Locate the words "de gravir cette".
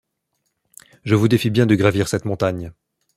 1.67-2.25